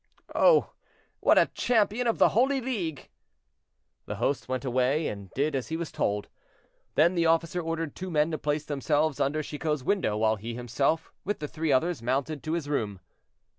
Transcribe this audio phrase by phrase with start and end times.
[0.33, 0.71] "Oh!
[1.19, 3.09] what a champion of the Holy League."
[4.07, 6.27] The host went away and did as he was told.
[6.95, 11.11] Then the officer ordered two men to place themselves under Chicot's window, while he himself,
[11.23, 12.99] with the three others, mounted to his room.